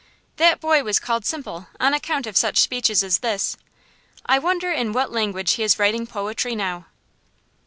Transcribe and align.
'"That 0.41 0.59
boy 0.59 0.81
was 0.81 0.97
called 0.97 1.27
simple, 1.27 1.67
on 1.79 1.93
account 1.93 2.25
of 2.25 2.35
such 2.35 2.57
speeches 2.57 3.03
as 3.03 3.19
this. 3.19 3.55
I 4.25 4.39
wonder 4.39 4.71
in 4.71 4.93
what 4.93 5.11
language 5.11 5.51
he 5.51 5.63
is 5.63 5.77
writing 5.77 6.07
poetry 6.07 6.55
now. 6.55 6.87